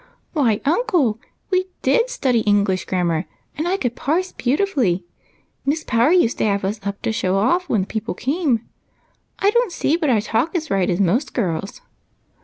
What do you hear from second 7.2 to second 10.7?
off when people came. I don't see but I talk